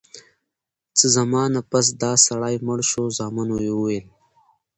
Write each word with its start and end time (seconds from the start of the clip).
څه 0.97 1.05
زمانه 1.17 1.59
پس 1.71 1.85
دا 2.01 2.13
سړی 2.27 2.55
مړ 2.67 2.79
شو 2.91 3.03
زامنو 3.17 3.55
ئي 3.63 3.69
وويل: 3.73 4.05